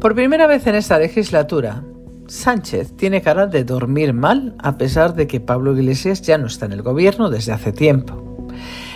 Por 0.00 0.14
primera 0.14 0.46
vez 0.46 0.66
en 0.66 0.76
esta 0.76 0.98
legislatura, 0.98 1.84
Sánchez 2.26 2.96
tiene 2.96 3.20
cara 3.20 3.46
de 3.46 3.64
dormir 3.64 4.14
mal 4.14 4.54
a 4.58 4.78
pesar 4.78 5.14
de 5.14 5.26
que 5.26 5.40
Pablo 5.40 5.76
Iglesias 5.76 6.22
ya 6.22 6.38
no 6.38 6.46
está 6.46 6.64
en 6.64 6.72
el 6.72 6.82
gobierno 6.82 7.28
desde 7.28 7.52
hace 7.52 7.72
tiempo. 7.72 8.29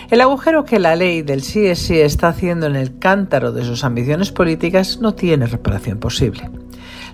El 0.09 0.21
agujero 0.21 0.65
que 0.65 0.79
la 0.79 0.95
ley 0.95 1.23
del 1.23 1.41
sí 1.41 1.65
es 1.65 1.79
sí 1.79 1.99
está 1.99 2.27
haciendo 2.27 2.67
en 2.67 2.75
el 2.75 2.99
cántaro 2.99 3.51
de 3.51 3.63
sus 3.63 3.83
ambiciones 3.83 4.31
políticas 4.31 4.99
no 4.99 5.15
tiene 5.15 5.47
reparación 5.47 5.99
posible. 5.99 6.49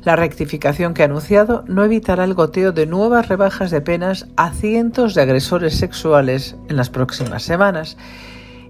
La 0.04 0.16
rectificación 0.16 0.94
que 0.94 1.04
ha 1.04 1.06
anunciado 1.06 1.64
no 1.68 1.84
evitará 1.84 2.24
el 2.24 2.34
goteo 2.34 2.72
de 2.72 2.88
nuevas 2.88 3.30
rebajas 3.30 3.72
de 3.72 3.82
penas 3.82 4.28
a 4.36 4.52
cientos 4.52 5.14
de 5.14 5.22
agresores 5.22 5.76
sexuales 5.76 6.56
en 6.70 6.76
las 6.76 6.90
próximas 6.90 7.44
semanas 7.44 7.98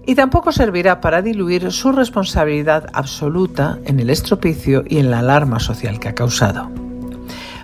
y 0.06 0.14
tampoco 0.14 0.52
servirá 0.52 1.00
para 1.00 1.22
diluir 1.22 1.72
su 1.72 1.92
responsabilidad 1.92 2.86
absoluta 2.92 3.78
en 3.86 3.98
el 3.98 4.10
estropicio 4.10 4.84
y 4.86 4.98
en 4.98 5.10
la 5.10 5.20
alarma 5.20 5.58
social 5.58 5.98
que 6.00 6.08
ha 6.08 6.14
causado. 6.14 6.81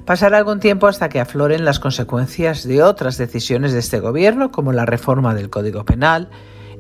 Pasará 0.09 0.39
algún 0.39 0.59
tiempo 0.59 0.87
hasta 0.87 1.11
que 1.11 1.21
afloren 1.21 1.67
las 1.67 1.81
consecuencias 1.81 2.67
de 2.67 2.83
otras 2.83 3.19
decisiones 3.19 3.75
de 3.75 3.81
este 3.81 4.01
gobierno, 4.01 4.51
como 4.51 4.73
la 4.73 4.87
reforma 4.87 5.35
del 5.35 5.51
Código 5.51 5.85
Penal, 5.85 6.31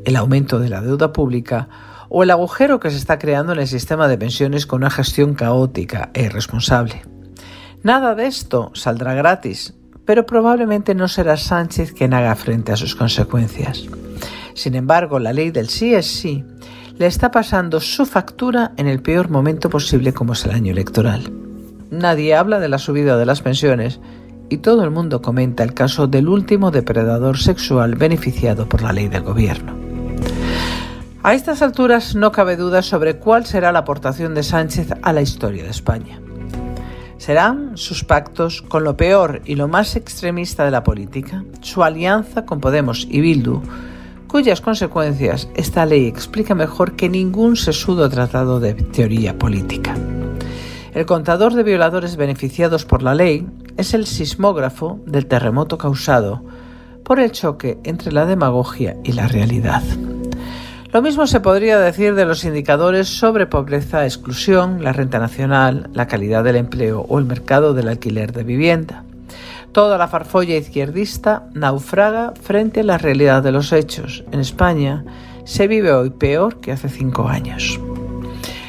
el 0.07 0.17
aumento 0.17 0.59
de 0.59 0.71
la 0.71 0.81
deuda 0.81 1.13
pública 1.13 1.69
o 2.09 2.23
el 2.23 2.31
agujero 2.31 2.81
que 2.81 2.91
se 2.91 2.97
está 2.97 3.19
creando 3.19 3.53
en 3.53 3.59
el 3.59 3.69
sistema 3.69 4.09
de 4.09 4.17
pensiones 4.17 4.65
con 4.65 4.79
una 4.79 4.89
gestión 4.89 5.35
caótica 5.35 6.09
e 6.15 6.23
irresponsable. 6.23 7.03
Nada 7.83 8.15
de 8.15 8.29
esto 8.29 8.71
saldrá 8.73 9.13
gratis, 9.13 9.75
pero 10.07 10.25
probablemente 10.25 10.95
no 10.95 11.07
será 11.07 11.37
Sánchez 11.37 11.93
quien 11.93 12.15
haga 12.15 12.35
frente 12.35 12.73
a 12.73 12.79
sus 12.79 12.97
consecuencias. 12.97 13.85
Sin 14.55 14.75
embargo, 14.75 15.19
la 15.19 15.35
ley 15.35 15.51
del 15.51 15.69
sí 15.69 15.95
es 15.95 16.07
sí 16.07 16.47
le 16.97 17.05
está 17.05 17.31
pasando 17.31 17.79
su 17.79 18.07
factura 18.07 18.73
en 18.79 18.89
el 18.89 19.03
peor 19.03 19.29
momento 19.29 19.69
posible 19.69 20.15
como 20.15 20.33
es 20.33 20.47
el 20.47 20.53
año 20.53 20.73
electoral. 20.73 21.38
Nadie 21.91 22.35
habla 22.35 22.61
de 22.61 22.69
la 22.69 22.79
subida 22.79 23.17
de 23.17 23.27
las 23.27 23.43
pensiones 23.43 24.01
y 24.51 24.59
todo 24.59 24.85
el 24.85 24.91
mundo 24.91 25.23
comenta 25.23 25.63
el 25.63 25.75
caso 25.75 26.07
del 26.07 26.29
último 26.29 26.71
depredador 26.71 27.39
sexual 27.39 27.95
beneficiado 27.95 28.69
por 28.69 28.83
la 28.83 28.93
ley 28.93 29.09
del 29.09 29.23
gobierno. 29.23 29.75
A 31.23 31.35
estas 31.35 31.63
alturas 31.63 32.15
no 32.15 32.31
cabe 32.33 32.57
duda 32.57 32.83
sobre 32.83 33.17
cuál 33.17 33.45
será 33.45 33.73
la 33.73 33.81
aportación 33.81 34.35
de 34.35 34.43
Sánchez 34.43 34.89
a 35.03 35.13
la 35.13 35.21
historia 35.21 35.65
de 35.65 35.71
España. 35.71 36.21
Serán 37.19 37.77
sus 37.77 38.05
pactos 38.05 38.63
con 38.63 38.85
lo 38.85 38.97
peor 38.97 39.43
y 39.45 39.57
lo 39.57 39.67
más 39.67 39.97
extremista 39.97 40.65
de 40.65 40.71
la 40.71 40.85
política, 40.85 41.45
su 41.61 41.83
alianza 41.83 42.47
con 42.47 42.61
Podemos 42.61 43.07
y 43.11 43.21
Bildu, 43.21 43.61
cuyas 44.29 44.61
consecuencias 44.61 45.49
esta 45.57 45.85
ley 45.85 46.07
explica 46.07 46.55
mejor 46.55 46.97
que 46.97 47.09
ningún 47.09 47.57
sesudo 47.57 48.09
tratado 48.09 48.61
de 48.61 48.75
teoría 48.75 49.37
política. 49.37 49.97
El 50.99 51.07
contador 51.07 51.55
de 51.55 51.63
violadores 51.63 52.17
beneficiados 52.17 52.85
por 52.85 53.05
la 53.05 53.15
ley 53.15 53.47
es 53.77 53.95
el 53.95 54.05
sismógrafo 54.05 54.99
del 55.07 55.27
terremoto 55.27 55.79
causado 55.79 56.43
por 57.05 57.21
el 57.21 57.31
choque 57.31 57.79
entre 57.85 58.11
la 58.11 58.27
demagogia 58.27 58.97
y 59.05 59.13
la 59.13 59.29
realidad. 59.29 59.85
Lo 60.93 61.01
mismo 61.01 61.29
se 61.29 61.39
podría 61.39 61.79
decir 61.79 62.17
de 62.17 62.25
los 62.25 62.43
indicadores 62.43 63.07
sobre 63.07 63.47
pobreza, 63.47 64.07
exclusión, 64.07 64.83
la 64.83 64.93
renta 64.93 65.21
nacional, 65.21 65.89
la 65.93 66.09
calidad 66.09 66.43
del 66.43 66.57
empleo 66.57 67.07
o 67.09 67.21
el 67.21 67.27
mercado 67.27 67.75
del 67.75 67.87
alquiler 67.87 68.33
de 68.33 68.43
vivienda. 68.43 69.05
Toda 69.71 69.99
la 69.99 70.09
farfolla 70.09 70.57
izquierdista 70.57 71.45
naufraga 71.55 72.33
frente 72.43 72.81
a 72.81 72.83
la 72.83 72.99
realidad 72.99 73.45
de 73.45 73.53
los 73.53 73.73
hechos. 73.73 74.25
En 74.33 74.41
España 74.41 75.05
se 75.45 75.69
vive 75.69 75.93
hoy 75.93 76.11
peor 76.11 76.57
que 76.57 76.73
hace 76.73 76.89
cinco 76.89 77.29
años. 77.29 77.79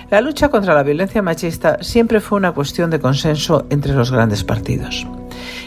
La 0.09 0.21
lucha 0.21 0.49
contra 0.49 0.73
la 0.73 0.81
violencia 0.81 1.21
machista 1.21 1.77
siempre 1.81 2.19
fue 2.19 2.39
una 2.39 2.51
cuestión 2.51 2.89
de 2.89 2.99
consenso 2.99 3.67
entre 3.69 3.93
los 3.93 4.11
grandes 4.11 4.43
partidos. 4.43 5.05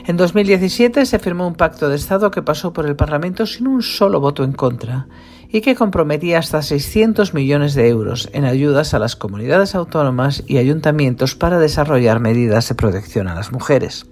En 0.04 0.16
2017 0.16 1.06
se 1.06 1.18
firmó 1.20 1.46
un 1.46 1.54
pacto 1.54 1.88
de 1.88 1.94
Estado 1.94 2.32
que 2.32 2.42
pasó 2.42 2.72
por 2.72 2.86
el 2.86 2.96
Parlamento 2.96 3.46
sin 3.46 3.68
un 3.68 3.82
solo 3.82 4.20
voto 4.20 4.42
en 4.42 4.52
contra 4.52 5.06
y 5.48 5.60
que 5.60 5.76
comprometía 5.76 6.40
hasta 6.40 6.60
600 6.60 7.34
millones 7.34 7.74
de 7.74 7.88
euros 7.88 8.30
en 8.32 8.44
ayudas 8.44 8.94
a 8.94 8.98
las 8.98 9.14
comunidades 9.14 9.76
autónomas 9.76 10.42
y 10.48 10.58
ayuntamientos 10.58 11.36
para 11.36 11.60
desarrollar 11.60 12.18
medidas 12.18 12.68
de 12.68 12.74
protección 12.74 13.28
a 13.28 13.36
las 13.36 13.52
mujeres. 13.52 14.06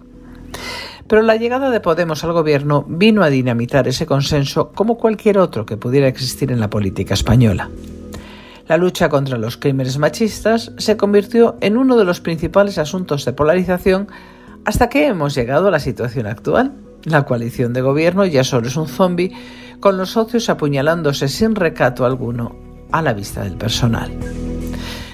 Pero 1.09 1.23
la 1.23 1.35
llegada 1.35 1.71
de 1.71 1.81
Podemos 1.81 2.23
al 2.23 2.33
gobierno 2.33 2.85
vino 2.87 3.25
a 3.25 3.31
dinamitar 3.31 3.89
ese 3.89 4.07
consenso 4.07 4.71
como 4.71 4.97
cualquier 4.97 5.39
otro 5.39 5.67
que 5.67 5.77
pudiera 5.77 6.07
existir 6.07 6.53
en 6.53 6.61
la 6.61 6.71
política 6.71 7.15
española. 7.15 7.69
La 8.71 8.77
lucha 8.77 9.09
contra 9.09 9.37
los 9.37 9.57
crímenes 9.57 9.99
machistas 9.99 10.71
se 10.79 10.97
convirtió 10.97 11.57
en 11.61 11.77
uno 11.77 11.97
de 11.97 12.05
los 12.05 12.21
principales 12.21 12.79
asuntos 12.79 13.25
de 13.25 13.33
polarización 13.33 14.07
hasta 14.65 14.89
que 14.89 15.09
hemos 15.09 15.35
llegado 15.35 15.67
a 15.67 15.71
la 15.73 15.81
situación 15.81 16.29
actual. 16.29 16.75
La 17.03 17.25
coalición 17.25 17.73
de 17.73 17.81
gobierno 17.81 18.25
ya 18.27 18.45
solo 18.45 18.69
es 18.69 18.77
un 18.77 18.87
zombi, 18.87 19.33
con 19.81 19.97
los 19.97 20.11
socios 20.11 20.49
apuñalándose 20.49 21.27
sin 21.27 21.57
recato 21.57 22.05
alguno 22.05 22.55
a 22.93 23.03
la 23.03 23.13
vista 23.13 23.43
del 23.43 23.57
personal. 23.57 24.13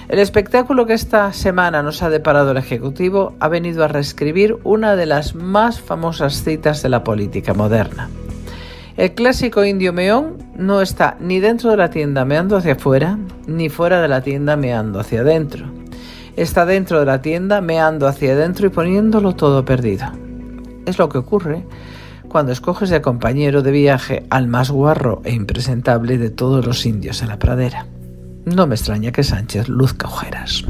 El 0.07 0.19
espectáculo 0.19 0.85
que 0.85 0.93
esta 0.93 1.33
semana 1.33 1.81
nos 1.81 2.03
ha 2.03 2.11
deparado 2.11 2.51
el 2.51 2.57
Ejecutivo 2.57 3.35
ha 3.39 3.47
venido 3.47 3.83
a 3.83 3.87
reescribir 3.87 4.59
una 4.65 4.95
de 4.95 5.07
las 5.07 5.33
más 5.33 5.81
famosas 5.81 6.43
citas 6.43 6.83
de 6.83 6.89
la 6.89 7.03
política 7.03 7.55
moderna. 7.55 8.07
El 8.97 9.13
clásico 9.13 9.63
indio 9.63 9.93
meón 9.93 10.37
no 10.55 10.81
está 10.81 11.17
ni 11.19 11.39
dentro 11.39 11.69
de 11.69 11.77
la 11.77 11.91
tienda 11.91 12.25
meando 12.25 12.57
hacia 12.57 12.73
afuera, 12.73 13.19
ni 13.45 13.69
fuera 13.69 14.01
de 14.01 14.07
la 14.07 14.21
tienda 14.21 14.57
meando 14.57 14.99
hacia 14.99 15.21
adentro. 15.21 15.67
Está 16.35 16.65
dentro 16.65 16.99
de 16.99 17.05
la 17.05 17.21
tienda 17.21 17.61
meando 17.61 18.07
hacia 18.07 18.33
adentro 18.33 18.65
y 18.65 18.71
poniéndolo 18.71 19.35
todo 19.35 19.63
perdido. 19.63 20.07
Es 20.87 20.97
lo 20.97 21.09
que 21.09 21.19
ocurre 21.19 21.63
cuando 22.27 22.51
escoges 22.51 22.89
de 22.89 23.01
compañero 23.01 23.61
de 23.61 23.69
viaje 23.69 24.25
al 24.31 24.47
más 24.47 24.71
guarro 24.71 25.21
e 25.23 25.31
impresentable 25.31 26.17
de 26.17 26.31
todos 26.31 26.65
los 26.65 26.83
indios 26.87 27.21
en 27.21 27.27
la 27.27 27.37
pradera. 27.37 27.85
No 28.45 28.65
me 28.65 28.73
extraña 28.73 29.11
que 29.11 29.23
Sánchez 29.23 29.69
luzca 29.69 30.07
ojeras. 30.07 30.63